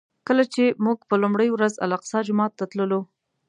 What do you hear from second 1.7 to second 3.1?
الاقصی جومات ته تللو.